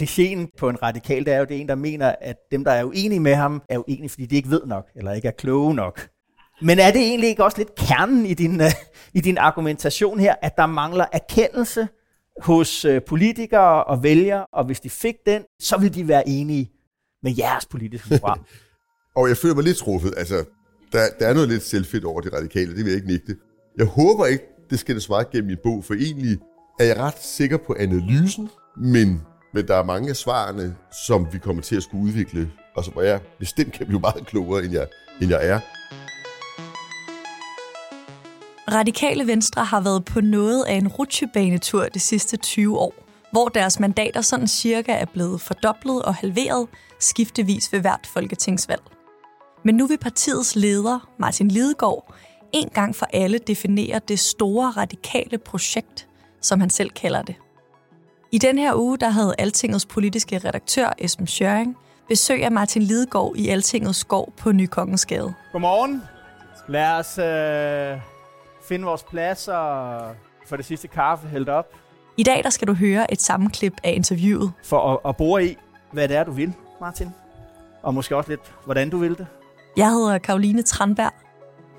[0.00, 2.84] Klichéen på en radikal, det er jo det en, der mener, at dem, der er
[2.84, 6.08] uenige med ham, er uenige, fordi de ikke ved nok, eller ikke er kloge nok.
[6.62, 8.66] Men er det egentlig ikke også lidt kernen i din, uh,
[9.14, 11.88] i din argumentation her, at der mangler erkendelse
[12.42, 16.70] hos uh, politikere og vælgere, og hvis de fik den, så ville de være enige
[17.22, 18.40] med jeres politiske program?
[19.16, 20.14] og jeg føler mig lidt truffet.
[20.16, 20.44] Altså,
[20.92, 23.36] der, der er noget lidt selvfedt over de radikale, det vil jeg ikke nægte.
[23.76, 26.38] Jeg håber ikke, det skal det svare gennem min bog, for egentlig
[26.80, 29.20] er jeg ret sikker på analysen, men
[29.52, 32.94] men der er mange af svarene, som vi kommer til at skulle udvikle, og som
[32.96, 34.86] jeg bestemt kan blive meget klogere, end jeg,
[35.22, 35.60] end jeg er.
[38.72, 42.94] Radikale Venstre har været på noget af en rutsjebanetur de sidste 20 år,
[43.32, 48.82] hvor deres mandater sådan cirka er blevet fordoblet og halveret skiftevis ved hvert folketingsvalg.
[49.64, 52.14] Men nu vil partiets leder, Martin Lidegaard,
[52.52, 56.08] en gang for alle definere det store radikale projekt,
[56.42, 57.34] som han selv kalder det.
[58.32, 61.76] I den her uge der havde Altingets politiske redaktør Esben Schøring
[62.08, 65.34] besøg af Martin Lidegaard i Altingets skov på Nykongensgade.
[65.52, 66.02] Godmorgen.
[66.68, 68.00] Lad os øh,
[68.68, 70.00] finde vores plads og
[70.46, 71.66] få det sidste kaffe hældt op.
[72.16, 74.52] I dag der skal du høre et sammenklip af interviewet.
[74.64, 75.56] For at, at bore i,
[75.92, 77.08] hvad det er, du vil, Martin.
[77.82, 79.26] Og måske også lidt, hvordan du vil det.
[79.76, 81.12] Jeg hedder Karoline Tranberg.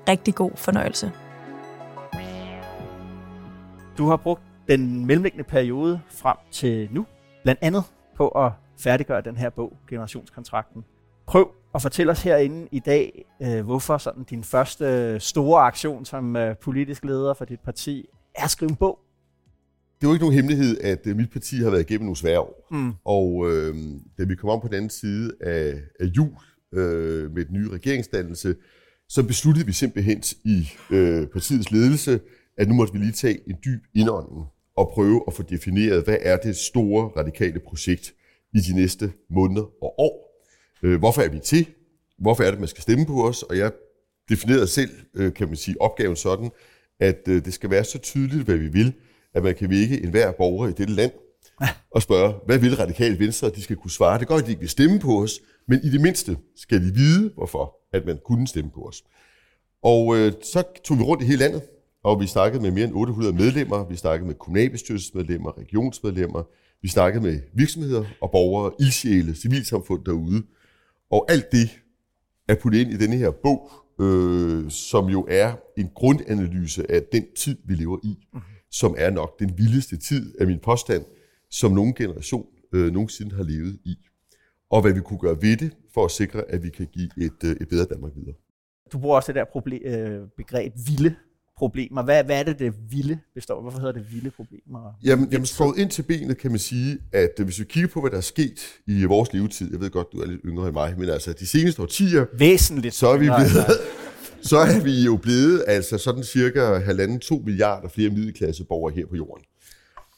[0.08, 1.12] Rigtig god fornøjelse.
[3.98, 7.06] Du har brugt den mellemliggende periode frem til nu,
[7.42, 7.84] blandt andet
[8.16, 10.84] på at færdiggøre den her bog, Generationskontrakten.
[11.26, 16.36] Prøv at fortælle os herinde i dag, øh, hvorfor sådan din første store aktion som
[16.36, 18.98] øh, politisk leder for dit parti er at skrive en bog.
[20.00, 22.40] Det er jo ikke nogen hemmelighed, at øh, mit parti har været igennem nogle svære
[22.40, 22.66] år.
[22.70, 22.92] Mm.
[23.04, 23.74] Og øh,
[24.18, 26.32] da vi kom om på den anden side af, af jul
[26.74, 28.54] øh, med den nye regeringsdannelse,
[29.08, 32.20] så besluttede vi simpelthen i øh, partiets ledelse,
[32.58, 34.46] at nu måtte vi lige tage en dyb indånding
[34.76, 38.14] og prøve at få defineret, hvad er det store radikale projekt
[38.54, 40.44] i de næste måneder og år.
[40.82, 41.66] Øh, hvorfor er vi til?
[42.18, 43.42] Hvorfor er det, man skal stemme på os?
[43.42, 43.72] Og jeg
[44.28, 46.50] definerede selv, øh, kan man sige, opgaven sådan,
[47.00, 48.92] at øh, det skal være så tydeligt, hvad vi vil,
[49.34, 51.12] at man kan vække enhver borger i dette land
[51.90, 54.18] og spørge, hvad vil radikale venstre, de skal kunne svare.
[54.18, 56.80] Det går godt, at de ikke vil stemme på os, men i det mindste skal
[56.80, 59.02] de vide, hvorfor at man kunne stemme på os.
[59.82, 61.62] Og øh, så tog vi rundt i hele landet,
[62.04, 66.42] og vi snakkede med mere end 800 medlemmer, vi snakkede med kommunalbestyrelsesmedlemmer, regionsmedlemmer,
[66.82, 70.42] vi snakkede med virksomheder og borgere, ildsjæle, civilsamfund derude.
[71.10, 71.70] Og alt det
[72.48, 73.70] er puttet ind i denne her bog,
[74.00, 78.40] øh, som jo er en grundanalyse af den tid, vi lever i, mm.
[78.70, 81.04] som er nok den vildeste tid af min påstand,
[81.50, 83.96] som nogen generation øh, nogensinde har levet i.
[84.70, 87.44] Og hvad vi kunne gøre ved det, for at sikre, at vi kan give et,
[87.44, 88.34] øh, et bedre Danmark videre.
[88.92, 91.14] Du bruger også det der problem, øh, begreb vilde
[91.62, 92.02] problemer.
[92.02, 93.60] Hvad, hvad er det, det vilde består?
[93.60, 94.92] Hvorfor hedder det vilde problemer?
[95.04, 98.00] Jamen, jamen skåret ind til benet kan man sige, at øh, hvis vi kigger på,
[98.00, 100.72] hvad der er sket i vores levetid, jeg ved godt, du er lidt yngre end
[100.72, 102.94] mig, men altså de seneste årtier, Væsentligt.
[102.94, 103.66] så er vi blevet,
[104.50, 109.16] så er vi jo blevet altså sådan cirka halvanden to milliarder flere middelklasseborgere her på
[109.16, 109.44] jorden.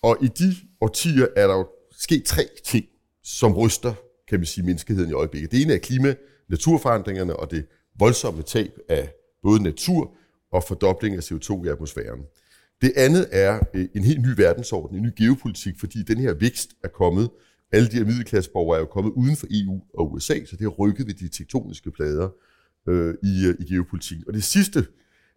[0.03, 1.66] Og i de årtier er der jo
[1.99, 2.84] sket tre ting,
[3.25, 3.94] som ryster,
[4.28, 5.53] kan man sige, menneskeheden i øjeblikket.
[5.53, 6.15] Det ene er klima,
[6.49, 7.65] naturforandringerne og det
[7.99, 9.12] voldsomme tab af
[9.43, 10.15] både natur,
[10.54, 12.20] og fordobling af CO2 i atmosfæren.
[12.82, 16.70] Det andet er øh, en helt ny verdensorden, en ny geopolitik, fordi den her vækst
[16.84, 17.31] er kommet,
[17.72, 20.69] alle de her middelklasseborgere er jo kommet uden for EU og USA, så det har
[20.69, 22.28] rykket ved de tektoniske plader
[22.88, 24.25] øh, i, øh, i geopolitikken.
[24.28, 24.87] Og det sidste,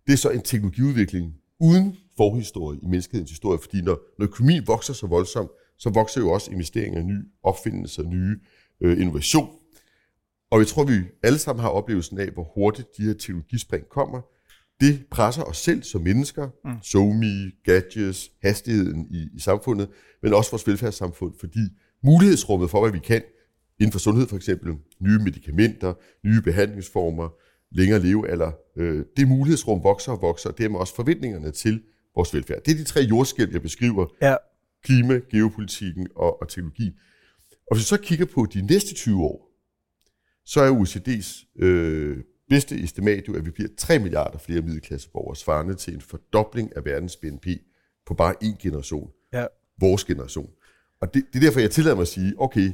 [0.08, 4.94] det er så en teknologiudvikling uden forhistorie i menneskehedens historie, fordi når, når økonomien vokser
[4.94, 8.36] så voldsomt, så vokser jo også investeringer i nye opfindelser, nye
[8.82, 9.50] øh, innovation.
[10.52, 10.94] Og jeg tror, vi
[11.24, 14.22] alle sammen har oplevelsen af, hvor hurtigt de her teknologispring kommer,
[14.80, 16.72] det presser os selv som mennesker, mm.
[16.84, 19.90] SoMe, gadgets, hastigheden i, i samfundet,
[20.24, 21.60] men også vores velfærdssamfund, fordi
[22.04, 23.22] mulighedsrummet for, hvad vi kan,
[23.80, 25.94] inden for sundhed for eksempel, nye medicamenter,
[26.26, 27.30] nye behandlingsformer,
[27.72, 31.82] længere levealder, øh, det mulighedsrum vokser og vokser, og dermed også forventningerne til
[32.16, 32.64] vores velfærd.
[32.64, 34.06] Det er de tre jordskæld, jeg beskriver.
[34.22, 34.36] Ja.
[34.84, 36.92] Klima, geopolitikken og, og teknologi.
[37.72, 39.52] Og hvis vi så kigger på de næste 20 år,
[40.46, 42.18] så er OECD's øh,
[42.50, 46.86] bedste estimat jo, at vi bliver 3 milliarder flere middelklasseborgere, svarende til en fordobling af
[46.86, 47.48] verdens BNP
[48.06, 49.10] på bare én generation.
[49.34, 49.46] Ja.
[49.80, 50.50] vores generation.
[51.02, 52.72] Og det, det er derfor, jeg tillader mig at sige, okay,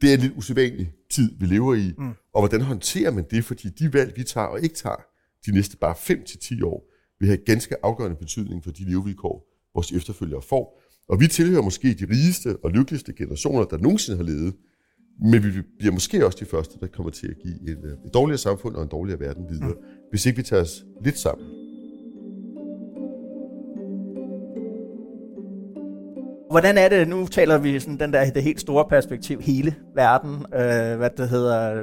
[0.00, 2.12] det er en lidt usædvanlig tid, vi lever i, mm.
[2.34, 3.44] og hvordan håndterer man det?
[3.44, 5.04] Fordi de valg, vi tager og ikke tager
[5.46, 6.90] de næste bare 5-10 år,
[7.20, 10.82] vil have ganske afgørende betydning for de levevilkår, vores efterfølgere får.
[11.08, 14.54] Og vi tilhører måske de rigeste og lykkeligste generationer, der nogensinde har levet,
[15.22, 18.38] men vi bliver måske også de første, der kommer til at give et, et dårligere
[18.38, 20.08] samfund og en dårligere verden videre, mm.
[20.10, 21.46] hvis ikke vi tager os lidt sammen.
[26.50, 30.34] Hvordan er det, nu taler vi sådan den der, det helt store perspektiv, hele verden,
[30.34, 31.82] øh, hvad det hedder,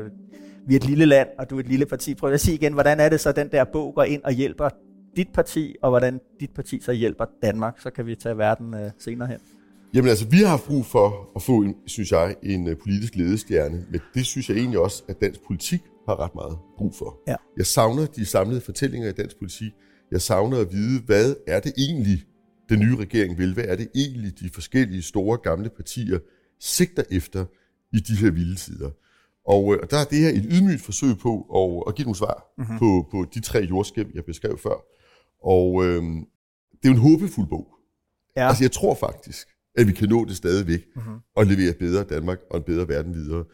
[0.68, 2.16] vi er et lille land, og du er et lille parti.
[2.16, 4.69] Prøv at sige igen, hvordan er det så, den der bog går ind og hjælper
[5.16, 8.92] dit parti, og hvordan dit parti så hjælper Danmark, så kan vi tage verden øh,
[9.00, 9.39] senere hen.
[9.94, 13.16] Jamen altså, vi har haft brug for at få, en, synes jeg, en øh, politisk
[13.16, 17.19] ledestjerne, men det synes jeg egentlig også, at dansk politik har ret meget brug for.
[17.28, 17.36] Ja.
[17.57, 19.72] Jeg savner de samlede fortællinger i dansk politik.
[20.12, 22.25] Jeg savner at vide, hvad er det egentlig,
[22.69, 23.54] den nye regering vil?
[23.54, 26.19] Hvad er det egentlig, de forskellige store gamle partier
[26.60, 27.45] sigter efter
[27.94, 28.89] i de her vilde tider?
[29.45, 32.18] Og, øh, og der er det her et ydmygt forsøg på at, at give nogle
[32.18, 32.78] svar mm-hmm.
[32.78, 34.78] på, på de tre jordskæb, jeg beskrev før.
[35.44, 36.04] Og øh,
[36.72, 37.68] det er jo en håbefuld bog.
[38.36, 38.48] Ja.
[38.48, 41.15] Altså jeg tror faktisk, at vi kan nå det stadigvæk mm-hmm.
[41.35, 43.45] og levere bedre Danmark og en bedre verden videre.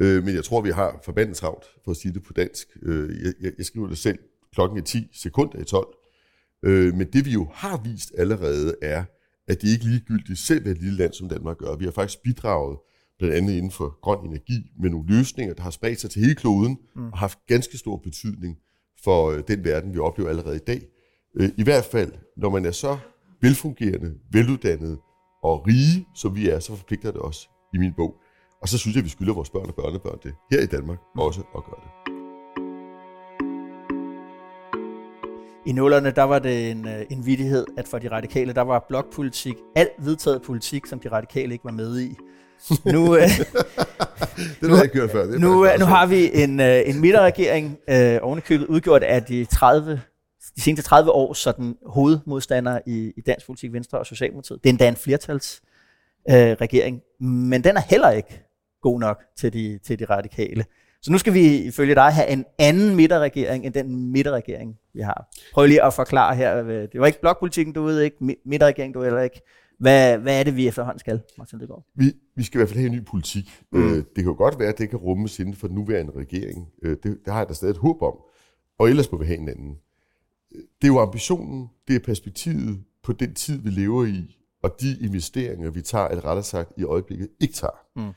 [0.00, 2.68] Øh, men jeg tror, vi har forbandet travlt, for at sige det på dansk.
[2.82, 4.18] Øh, jeg, jeg, jeg skriver det selv
[4.54, 5.86] klokken er 10 sekunder i 12.
[6.64, 9.04] Øh, men det vi jo har vist allerede er,
[9.48, 11.76] at det ikke ligegyldigt selv, hvad et lille land som Danmark gør.
[11.76, 12.78] Vi har faktisk bidraget
[13.18, 16.34] blandt andet inden for grøn energi med nogle løsninger, der har spredt sig til hele
[16.34, 17.06] kloden mm.
[17.06, 18.58] og haft ganske stor betydning
[19.04, 20.82] for øh, den verden, vi oplever allerede i dag.
[21.36, 22.98] Øh, I hvert fald, når man er så
[23.40, 24.98] velfungerende, veluddannet
[25.42, 28.14] og rige, som vi er, så forpligter det os i min bog.
[28.62, 30.98] Og så synes jeg, at vi skylder vores børn og børnebørn det, her i Danmark
[31.14, 31.20] mm.
[31.20, 31.90] også at gøre det.
[35.66, 38.84] I nullerne, der var det en, øh, en vidighed, at for de radikale, der var
[38.88, 42.16] blokpolitik, alt vedtaget politik, som de radikale ikke var med i.
[42.94, 43.22] Nu, øh,
[44.60, 45.26] det har jeg gjort før.
[45.26, 50.00] Det nu, nu har vi en, en midterregering, øh, ovenikøbet udgjort af de 30
[50.56, 54.64] de seneste 30 år sådan hovedmodstandere i, i dansk politik, Venstre og Socialdemokratiet.
[54.64, 55.62] Det er endda en flertals
[56.30, 58.44] øh, regering, men den er heller ikke
[58.82, 60.64] god nok til de, til de radikale.
[61.02, 65.28] Så nu skal vi ifølge dig have en anden midterregering end den midterregering, vi har.
[65.52, 66.62] Prøv lige at forklare her.
[66.62, 69.40] Det var ikke blokpolitikken, du ved ikke, midterregering, du ved ikke.
[69.80, 71.84] Hvad, hvad er det, vi efterhånden skal, Martin Lidegaard?
[71.94, 73.44] Vi, vi skal i hvert fald have en ny politik.
[73.72, 73.88] Mm.
[73.88, 76.68] Øh, det kan jo godt være, at det kan rummes inden for den nuværende regering.
[76.82, 78.14] Øh, det, det har jeg da stadig et håb om.
[78.78, 79.78] Og ellers må vi have en anden
[80.52, 84.98] det er jo ambitionen, det er perspektivet på den tid, vi lever i, og de
[85.00, 87.86] investeringer, vi tager, eller rettere sagt i øjeblikket ikke tager.
[87.96, 88.12] Mm.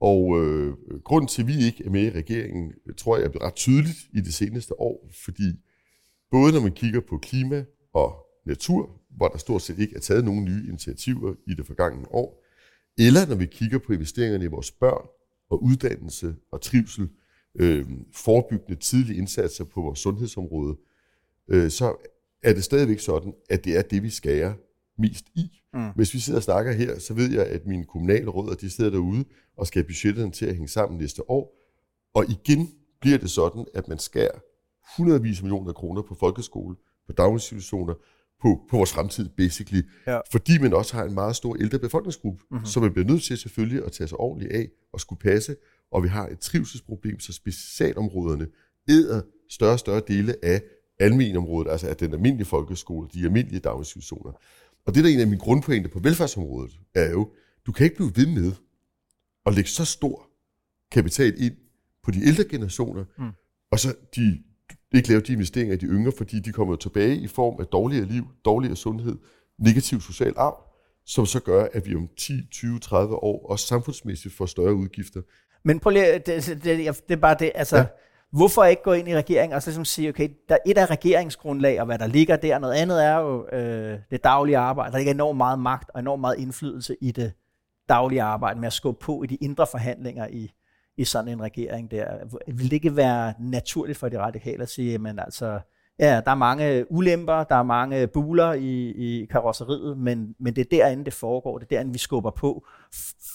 [0.00, 0.74] Og øh,
[1.04, 3.98] grund til, at vi ikke er med i regeringen, tror jeg er blevet ret tydeligt
[4.12, 5.52] i det seneste år, fordi
[6.30, 10.24] både når man kigger på klima og natur, hvor der stort set ikke er taget
[10.24, 12.44] nogen nye initiativer i det forgangne år,
[12.98, 15.06] eller når vi kigger på investeringerne i vores børn
[15.50, 17.08] og uddannelse og trivsel,
[17.60, 20.76] øh, forebyggende tidlige indsatser på vores sundhedsområde,
[21.48, 21.96] øh, så
[22.42, 24.54] er det stadigvæk sådan, at det er det, vi skærer
[24.98, 25.60] mest i.
[25.74, 25.90] Mm.
[25.96, 29.24] Hvis vi sidder og snakker her, så ved jeg, at mine kommunale de sidder derude
[29.56, 31.56] og skal have budgetterne til at hænge sammen næste år.
[32.14, 32.70] Og igen
[33.00, 34.38] bliver det sådan, at man skærer
[34.96, 36.76] hundredvis af millioner kroner på folkeskole,
[37.06, 37.94] på daginstitutioner,
[38.42, 39.82] på, på vores fremtid, basically.
[40.06, 40.20] Ja.
[40.32, 42.66] Fordi man også har en meget stor ældre befolkningsgruppe, mm-hmm.
[42.66, 45.56] som man bliver nødt til selvfølgelig at tage sig ordentligt af og skulle passe.
[45.92, 48.46] Og vi har et trivselsproblem, så specialområderne
[48.88, 50.62] æder større og større dele af
[51.00, 54.32] almenområdet, altså af den almindelige folkeskole, de almindelige daginstitutioner.
[54.86, 57.30] Og det, der er en af mine grundpointer på velfærdsområdet, er jo,
[57.66, 58.52] du kan ikke blive ved med
[59.46, 60.28] at lægge så stor
[60.92, 61.54] kapital ind
[62.02, 63.30] på de ældre generationer, mm.
[63.70, 64.42] og så de,
[64.94, 68.04] ikke lave de investeringer i de yngre, fordi de kommer tilbage i form af dårligere
[68.04, 69.16] liv, dårligere sundhed,
[69.58, 70.64] negativ social arv,
[71.06, 75.22] som så gør, at vi om 10, 20, 30 år også samfundsmæssigt får større udgifter.
[75.64, 76.64] Men prøv lige, det, det, det,
[77.08, 77.86] det er bare det, altså, ja.
[78.30, 81.80] Hvorfor ikke gå ind i regeringen og så ligesom sige, okay, der et er regeringsgrundlag,
[81.80, 84.92] og hvad der ligger der, noget andet er jo øh, det daglige arbejde.
[84.92, 87.32] Der ligger enormt meget magt og enormt meget indflydelse i det
[87.88, 90.52] daglige arbejde med at skubbe på i de indre forhandlinger i,
[90.96, 92.06] i sådan en regering der.
[92.46, 95.60] Vil det ikke være naturligt for de radikale at sige, men altså,
[95.98, 100.60] ja, der er mange ulemper, der er mange buler i, i karosseriet, men, men det
[100.60, 102.66] er derinde, det foregår, det er derinde, vi skubber på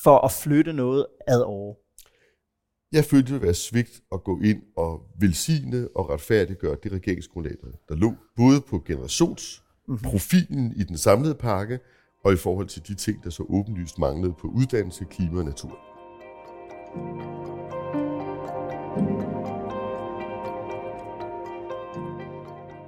[0.04, 1.76] for at flytte noget ad over.
[2.92, 7.56] Jeg følte, det ville være svigt at gå ind og velsigne og retfærdiggøre det regeringsgrundlag,
[7.90, 11.80] der lå, både på generationsprofilen i den samlede pakke,
[12.24, 15.78] og i forhold til de ting, der så åbenlyst manglede på uddannelse, klima og natur.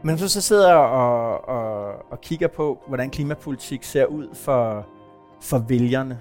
[0.03, 4.87] Men hvis du så sidder og, og, og kigger på, hvordan klimapolitik ser ud for,
[5.41, 6.19] for vælgerne,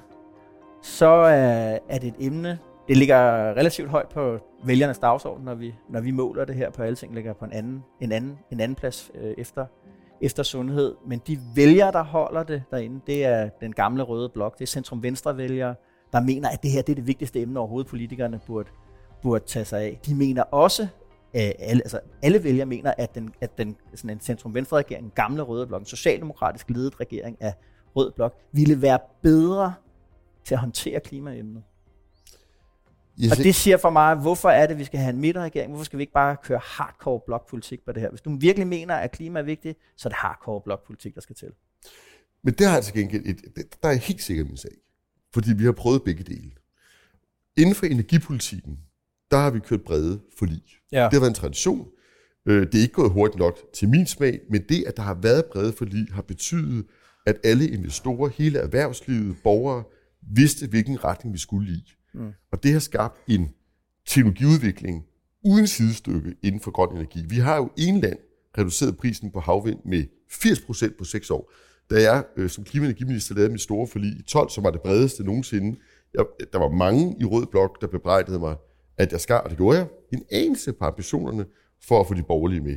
[0.83, 3.19] så er, er det et emne, det ligger
[3.55, 7.33] relativt højt på vælgernes dagsorden, når vi, når vi måler det her på alting, ligger
[7.33, 9.66] på en anden, en anden, en anden plads øh, efter,
[10.21, 10.95] efter sundhed.
[11.07, 14.59] Men de vælgere, der holder det derinde, det er den gamle røde blok.
[14.59, 15.75] Det er centrum-venstre-vælgere,
[16.12, 18.69] der mener, at det her det er det vigtigste emne overhovedet, politikerne burde,
[19.23, 20.00] burde tage sig af.
[20.07, 20.87] De mener også,
[21.35, 25.81] alle, altså alle vælgere mener, at den, at den sådan en centrum-venstre-regering, gamle røde blok,
[25.81, 27.55] en socialdemokratisk ledet regering af
[27.97, 29.75] rød blok, ville være bedre
[30.45, 31.62] til at håndtere klimaemnet.
[33.25, 35.70] Yes, og det siger for mig, hvorfor er det, vi skal have en midterregering?
[35.70, 38.11] Hvorfor skal vi ikke bare køre hardcore blokpolitik på det her?
[38.11, 41.37] Hvis du virkelig mener, at klima er vigtigt, så er det hardcore blokpolitik, der skal
[41.37, 41.49] til.
[42.42, 44.70] Men det har altså gengæld et, der er helt sikkert min sag.
[45.35, 46.50] Fordi vi har prøvet begge dele.
[47.56, 48.78] Inden for energipolitikken,
[49.30, 50.62] der har vi kørt brede forlig.
[50.92, 51.04] Ja.
[51.04, 51.88] Det har været en tradition.
[52.46, 55.14] Øh, det er ikke gået hurtigt nok til min smag, men det, at der har
[55.14, 56.87] været brede forlig, har betydet,
[57.26, 59.85] at alle investorer, hele erhvervslivet, borgere,
[60.23, 61.96] vidste, hvilken retning vi skulle i.
[62.16, 62.32] Mm.
[62.52, 63.49] Og det har skabt en
[64.06, 65.04] teknologiudvikling
[65.44, 67.25] uden sidestykke inden for grøn energi.
[67.28, 68.18] Vi har jo en land
[68.58, 71.52] reduceret prisen på havvind med 80% på 6 år.
[71.90, 75.25] Da jeg øh, som klimaenergiminister lavede mit store forlig i 12, som var det bredeste
[75.25, 75.78] nogensinde,
[76.14, 78.56] jeg, der var mange i Rød Blok, der bebrejdede mig,
[78.99, 81.46] at jeg skar, og det gjorde jeg, en eneste på ambitionerne
[81.82, 82.76] for at få de borgerlige med.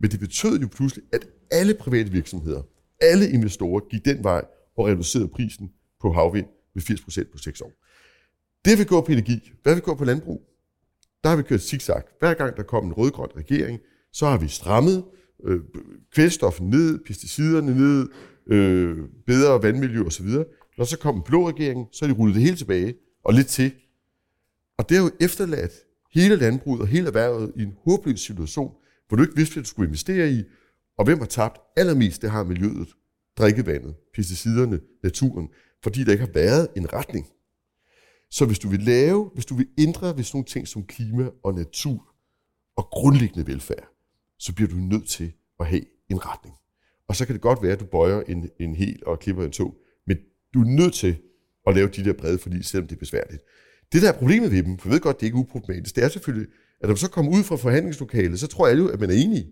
[0.00, 2.62] Men det betød jo pludselig, at alle private virksomheder,
[3.00, 4.44] alle investorer gik den vej
[4.76, 7.72] og reducerede prisen på havvind med 80% på 6 år.
[8.64, 9.52] Det vil gå på energi.
[9.62, 10.42] Hvad vil gå på landbrug?
[11.24, 12.02] Der har vi kørt zigzag.
[12.18, 13.80] Hver gang der kom en rødgrøn regering,
[14.12, 15.04] så har vi strammet
[15.44, 15.60] øh,
[16.12, 18.08] kvælstoffen ned, pesticiderne ned,
[18.46, 20.26] øh, bedre vandmiljø osv.
[20.78, 23.46] Når så kom en blå regering, så har de rullet det hele tilbage, og lidt
[23.46, 23.72] til.
[24.78, 25.72] Og det har jo efterladt
[26.14, 28.72] hele landbruget og hele erhvervet i en håbløs situation,
[29.08, 30.42] hvor du ikke vidste, hvad du skulle investere i,
[30.98, 32.88] og hvem har tabt allermest, det har miljøet,
[33.38, 35.48] drikkevandet, pesticiderne, naturen,
[35.82, 37.26] fordi der ikke har været en retning.
[38.30, 41.28] Så hvis du vil lave, hvis du vil ændre ved sådan nogle ting som klima
[41.42, 42.14] og natur
[42.76, 43.88] og grundlæggende velfærd,
[44.38, 46.56] så bliver du nødt til at have en retning.
[47.08, 49.50] Og så kan det godt være, at du bøjer en, en hel og klipper en
[49.50, 49.74] to,
[50.06, 50.16] men
[50.54, 51.16] du er nødt til
[51.66, 53.42] at lave de der brede forlig, selvom det er besværligt.
[53.92, 56.04] Det der er problemet ved dem, for jeg ved godt, det er ikke uproblematisk, det
[56.04, 56.48] er selvfølgelig,
[56.80, 59.14] at når man så kommer ud fra forhandlingslokalet, så tror alle jo, at man er
[59.14, 59.50] enige.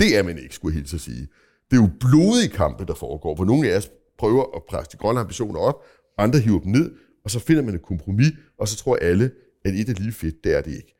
[0.00, 1.28] Det er man ikke, skulle jeg helt så sige.
[1.70, 4.96] Det er jo blodige kampe, der foregår, hvor nogle af os prøver at presse de
[4.96, 5.84] grønne ambitioner op,
[6.18, 6.90] andre hiver dem ned,
[7.30, 9.30] og så finder man et kompromis, og så tror alle,
[9.64, 10.94] at et er lige fedt, det er det ikke.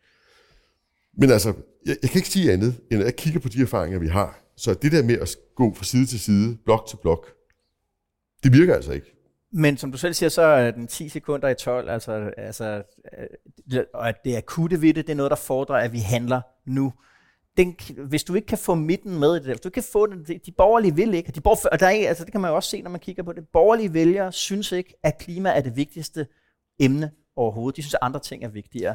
[1.19, 1.49] Men altså,
[1.87, 4.43] jeg, jeg kan ikke sige andet, end at jeg kigger på de erfaringer, vi har.
[4.57, 7.27] Så det der med at gå fra side til side, blok til blok,
[8.43, 9.17] det virker altså ikke.
[9.53, 12.83] Men som du selv siger, så er den 10 sekunder i 12, altså, altså,
[13.73, 16.41] øh, og at det akutte ved det, det er noget, der fordrer, at vi handler
[16.67, 16.93] nu
[17.57, 17.77] den,
[18.09, 20.25] hvis du ikke kan få midten med i det, hvis du ikke kan få den,
[20.47, 22.71] de borgerlige vil ikke, de borger, og der er, altså det kan man jo også
[22.71, 26.27] se, når man kigger på det, borgerlige vælgere synes ikke, at klima er det vigtigste
[26.81, 27.77] emne overhovedet.
[27.77, 28.95] De synes, at andre ting er vigtigere.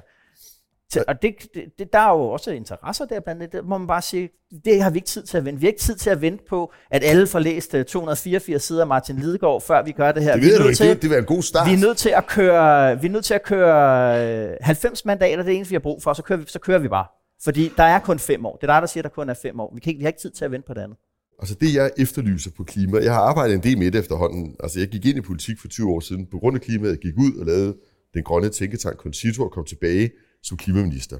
[0.89, 1.35] Så, og det,
[1.79, 4.29] det, der er jo også interesser der blandt det, må man bare sige,
[4.65, 5.59] det har vi ikke tid til at vente.
[5.59, 8.81] Vi har ikke tid til at vente på, at alle får læst 284 øh, sider
[8.81, 10.33] af Martin Lidegaard, før vi gør det her.
[10.33, 11.67] Det ved vi du ikke, til, det vil en god start.
[11.67, 15.43] Vi er nødt til at køre, vi er nødt til at køre 90 øh, mandater,
[15.43, 17.05] det er eneste, vi har brug for, så kører vi, så kører vi bare.
[17.45, 18.55] Fordi der er kun fem år.
[18.55, 19.71] Det er dig, der siger, at der kun er fem år.
[19.75, 20.97] Vi, kan ikke, vi har ikke tid til at vente på det andet.
[21.39, 24.55] Altså det, jeg efterlyser på klima, jeg har arbejdet en del med det efterhånden.
[24.59, 26.91] Altså jeg gik ind i politik for 20 år siden på grund af klimaet.
[26.91, 27.77] Jeg gik ud og lavede
[28.13, 30.11] den grønne tænketank Concito og kom tilbage
[30.43, 31.17] som klimaminister.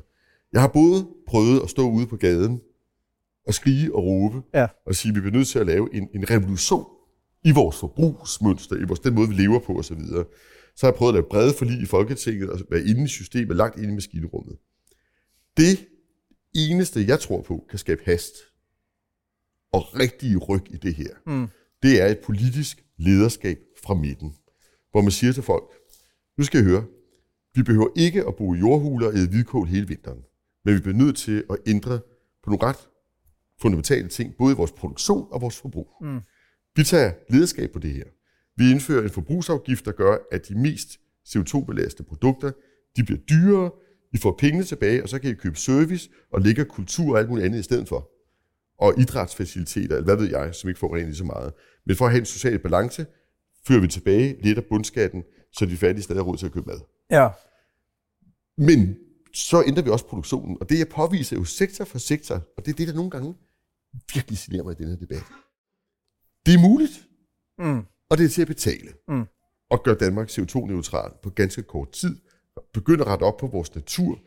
[0.54, 2.62] Jeg har både prøvet at stå ude på gaden
[3.48, 4.68] og skrige og råbe ja.
[4.86, 6.86] og sige, at vi bliver nødt til at lave en, en revolution
[7.44, 10.00] i vores forbrugsmønster, i vores, den måde, vi lever på osv.
[10.00, 10.24] Så,
[10.76, 13.56] så har jeg prøvet at lave brede forlig i Folketinget og være inde i systemet,
[13.56, 14.58] langt inde i maskinrummet.
[15.58, 15.78] Det
[16.56, 18.36] eneste, jeg tror på, kan skabe hast
[19.72, 21.48] og rigtige ryg i det her, mm.
[21.84, 24.36] det er et politisk lederskab fra midten,
[24.92, 25.64] hvor man siger til folk,
[26.38, 26.86] nu skal I høre,
[27.56, 30.20] vi behøver ikke at bo i jordhuler og hvidkål hele vinteren,
[30.66, 32.00] men vi bliver nødt til at ændre
[32.44, 32.90] på nogle ret
[33.62, 35.88] fundamentale ting, både i vores produktion og vores forbrug.
[36.02, 36.20] Mm.
[36.76, 38.04] Vi tager lederskab på det her.
[38.58, 42.52] Vi indfører en forbrugsafgift, der gør, at de mest CO2-belastede produkter,
[42.96, 43.72] de bliver dyrere,
[44.16, 47.30] i får pengene tilbage, og så kan I købe service og lægge kultur og alt
[47.30, 48.10] muligt andet i stedet for.
[48.80, 51.54] Og idrætsfaciliteter, eller hvad ved jeg, som ikke får rent lige så meget.
[51.86, 53.06] Men for at have en social balance,
[53.68, 56.66] fører vi tilbage lidt af bundskatten, så de fattige stadig har råd til at købe
[56.66, 56.80] mad.
[57.12, 57.30] Ja.
[58.58, 58.98] Men
[59.34, 62.72] så ændrer vi også produktionen, og det jeg påviser jo sektor for sektor, og det
[62.72, 63.36] er det, der nogle gange
[64.14, 65.24] virkelig signerer mig i den her debat.
[66.46, 67.08] Det er muligt,
[67.58, 67.82] mm.
[68.10, 68.90] og det er til at betale.
[69.08, 69.26] Mm.
[69.70, 72.16] Og gøre Danmark CO2-neutral på ganske kort tid,
[72.74, 74.20] begynde at rette op på vores natur,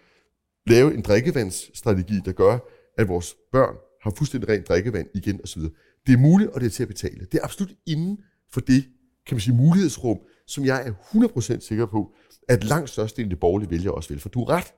[0.66, 2.58] lave en drikkevandsstrategi, der gør,
[2.98, 5.62] at vores børn har fuldstændig rent drikkevand igen osv.
[6.06, 7.26] Det er muligt, og det er til at betale.
[7.32, 8.18] Det er absolut inden
[8.52, 8.84] for det,
[9.26, 12.14] kan man sige, mulighedsrum, som jeg er 100% sikker på,
[12.48, 14.20] at langt størstedelen af de borgerlige vælger også vil.
[14.20, 14.72] For du er ret.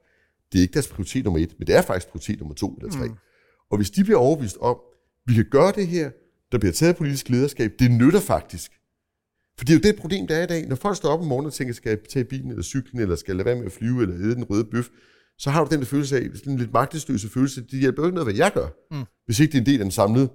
[0.52, 2.92] Det er ikke deres prioritet nummer et, men det er faktisk prioritet nummer to eller
[2.92, 3.06] tre.
[3.06, 3.16] Mm.
[3.70, 4.76] Og hvis de bliver overbevist om,
[5.26, 6.10] vi kan gøre det her,
[6.52, 8.72] der bliver taget politisk lederskab, det nytter faktisk.
[9.58, 10.68] For det er jo det problem, der er i dag.
[10.68, 13.16] Når folk står op om morgenen og tænker, skal jeg tage bilen eller cyklen, eller
[13.16, 14.88] skal jeg lade være med at flyve, eller æde den røde bøf,
[15.38, 18.06] så har du den der følelse af, sådan en lidt magtesløse følelse, det hjælper jo
[18.06, 19.04] ikke noget, hvad jeg gør, mm.
[19.26, 20.28] hvis ikke det er en del af den samlede.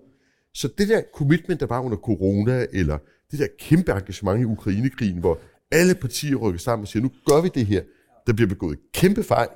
[0.54, 2.98] Så det der commitment, der var under corona, eller
[3.32, 5.40] det der kæmpe engagement i Ukrainekrigen, hvor
[5.72, 7.82] alle partier rykker sammen og siger, nu gør vi det her,
[8.28, 9.50] der bliver begået kæmpe fejl,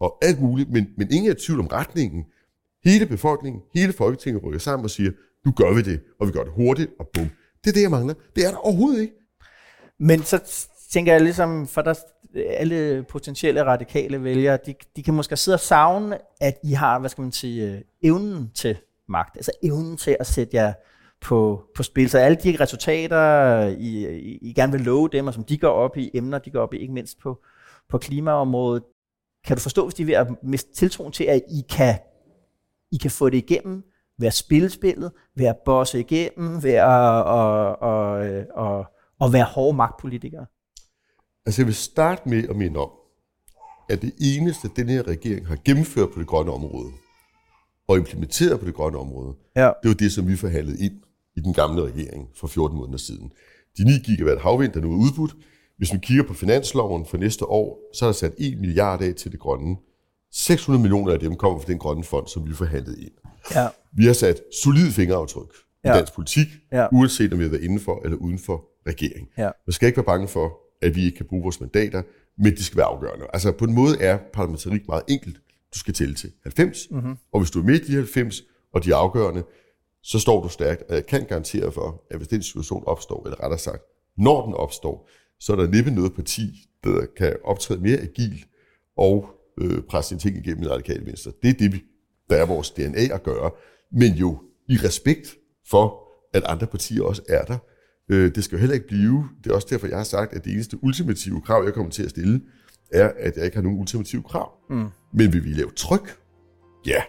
[0.00, 2.24] og alt muligt, men, men ingen er i tvivl om retningen.
[2.84, 5.10] Hele befolkningen, hele Folketinget rykker sammen og siger,
[5.46, 7.28] nu gør vi det, og vi gør det hurtigt, og bum.
[7.64, 8.14] Det er det, jeg mangler.
[8.36, 9.14] Det er der overhovedet ikke.
[9.98, 11.94] Men så tænker jeg ligesom, for der
[12.36, 17.10] alle potentielle radikale vælgere, de, de kan måske sidde og savne, at I har, hvad
[17.10, 18.76] skal man sige, øh, evnen til
[19.08, 19.36] magt.
[19.36, 20.72] Altså evnen til at sætte jer
[21.20, 22.10] på, på spil.
[22.10, 25.68] Så alle de resultater, I, I, I gerne vil love dem, og som de går
[25.68, 27.42] op i emner, de går op i ikke mindst på,
[27.88, 28.82] på klimaområdet,
[29.44, 31.94] kan du forstå, hvis de er ved at miste tiltroen til, at I kan,
[32.92, 33.84] I kan få det igennem,
[34.22, 38.84] ved at spille spillet, ved at bosse igennem, at, og, og, og,
[39.20, 40.46] og være hårde magtpolitikere?
[41.46, 42.90] Altså jeg vil starte med at minde om,
[43.88, 46.90] at det eneste, den her regering har gennemført på det grønne område,
[47.88, 49.70] og implementeret på det grønne område, ja.
[49.82, 50.92] det var det, som vi forhandlede ind
[51.36, 53.32] i den gamle regering for 14 måneder siden.
[53.78, 55.34] De 9 gigawatt havvind, der nu er udbudt,
[55.78, 59.14] hvis vi kigger på finansloven for næste år, så er der sat 1 milliard af
[59.14, 59.76] til det grønne.
[60.32, 63.12] 600 millioner af dem kommer fra den grønne fond, som vi forhandlede ind.
[63.54, 63.68] Ja.
[63.92, 65.96] Vi har sat solid fingeraftryk i ja.
[65.96, 66.86] dansk politik, ja.
[66.92, 69.28] uanset om vi har været inden for eller uden for regering.
[69.38, 69.50] Ja.
[69.66, 72.02] Man skal ikke være bange for, at vi ikke kan bruge vores mandater,
[72.38, 73.26] men de skal være afgørende.
[73.32, 75.36] Altså på en måde er parlamentarik meget enkelt.
[75.74, 77.16] Du skal tælle til 90, mm-hmm.
[77.32, 79.44] og hvis du er med i de 90, og de er afgørende,
[80.02, 80.82] så står du stærkt.
[80.88, 83.82] Og jeg kan garantere for, at hvis den situation opstår, eller rettere sagt,
[84.16, 85.08] når den opstår,
[85.40, 88.44] så er der næppe noget parti, der kan optræde mere agil
[88.96, 91.32] og øh, presse sine ting igennem i radikale venstre.
[91.42, 91.84] Det er det, vi,
[92.30, 93.50] der er vores DNA at gøre,
[93.92, 95.36] men jo i respekt
[95.70, 96.02] for,
[96.34, 97.58] at andre partier også er der.
[98.10, 100.44] Øh, det skal jo heller ikke blive, det er også derfor, jeg har sagt, at
[100.44, 102.40] det eneste ultimative krav, jeg kommer til at stille,
[102.92, 104.50] er, at jeg ikke har nogen ultimative krav.
[104.70, 104.88] Mm.
[105.14, 106.16] Men vil vi lave tryk?
[106.86, 107.02] Ja.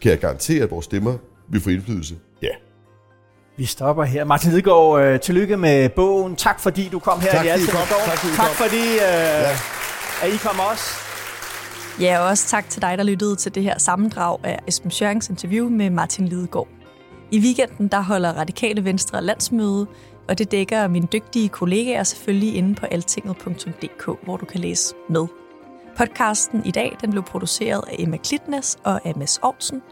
[0.00, 1.18] Kan jeg garantere, at vores stemmer
[1.50, 2.14] vil få indflydelse?
[2.42, 2.48] Ja.
[3.56, 4.24] Vi stopper her.
[4.24, 6.36] Martin Lidegaard, øh, tillykke med bogen.
[6.36, 7.30] Tak fordi du kom her.
[7.30, 7.80] Tak fordi, kom.
[7.88, 9.50] tak, fordi, tak fordi øh, ja.
[10.22, 11.05] at I kom også.
[12.00, 15.30] Ja, og også tak til dig, der lyttede til det her sammendrag af Esben Schørings
[15.30, 16.68] interview med Martin Lidegaard.
[17.30, 19.86] I weekenden der holder Radikale Venstre landsmøde,
[20.28, 25.26] og det dækker mine dygtige kollegaer selvfølgelig inde på altinget.dk, hvor du kan læse med.
[25.96, 29.82] Podcasten i dag den blev produceret af Emma Klitnes og af Mads Aarhusen,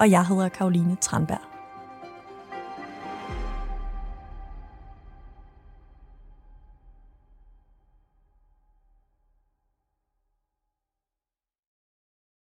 [0.00, 1.51] og jeg hedder Karoline Tranberg.